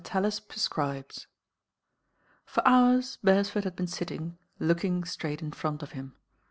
TALLIS 0.03 0.39
PRESCRIBES 0.39 1.27
FOR 2.43 2.67
hours 2.67 3.19
Bcresford 3.23 3.65
had 3.65 3.75
been 3.75 3.85
sitting 3.85 4.35
looking 4.57 5.03
straight 5.03 5.43
in 5.43 5.51
front 5.51 5.83
of 5.83 5.91
him. 5.91 6.15